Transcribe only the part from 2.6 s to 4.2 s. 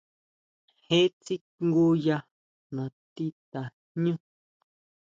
natí tajñú.